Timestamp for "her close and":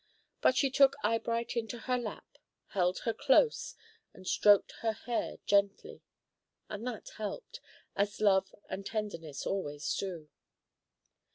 3.01-4.27